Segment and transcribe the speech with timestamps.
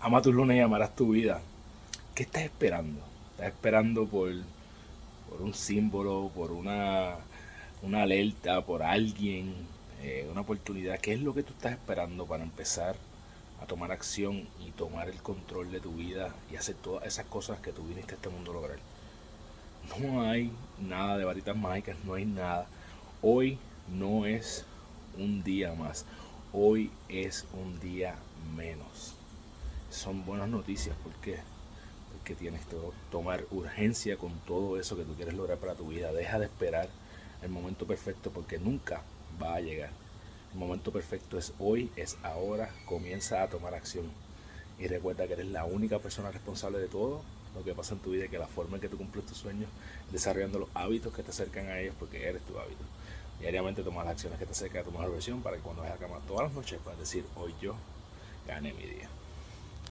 [0.00, 1.40] ama tu lunes y amarás tu vida.
[2.14, 3.00] ¿Qué estás esperando?
[3.32, 4.32] ¿Estás esperando por,
[5.40, 7.16] un símbolo, por una,
[7.82, 9.54] una alerta, por alguien,
[10.02, 11.00] eh, una oportunidad?
[11.00, 12.96] ¿Qué es lo que tú estás esperando para empezar
[13.60, 17.60] a tomar acción y tomar el control de tu vida y hacer todas esas cosas
[17.60, 18.78] que tú viniste a este mundo a lograr?
[19.98, 22.66] No hay nada de varitas mágicas, no hay nada.
[23.20, 23.58] Hoy
[23.88, 24.64] no es
[25.16, 26.04] un día más,
[26.52, 28.14] hoy es un día
[28.54, 29.18] menos.
[29.90, 31.38] Son buenas noticias, ¿por qué?
[32.12, 32.76] Porque tienes que
[33.10, 36.12] tomar urgencia con todo eso que tú quieres lograr para tu vida.
[36.12, 36.88] Deja de esperar
[37.42, 39.02] el momento perfecto porque nunca
[39.42, 39.90] va a llegar.
[40.52, 44.10] El momento perfecto es hoy, es ahora, comienza a tomar acción.
[44.78, 47.22] Y recuerda que eres la única persona responsable de todo
[47.54, 49.38] lo que pasa en tu vida y que la forma en que tú cumples tus
[49.38, 49.70] sueños,
[50.12, 52.84] desarrollando los hábitos que te acercan a ellos porque eres tu hábito.
[53.40, 55.96] Diariamente tomas las acciones que te acercan a tu mejor versión para que cuando vayas
[55.96, 57.74] a cama todas las noches puedas decir, hoy yo
[58.46, 59.08] gané mi día.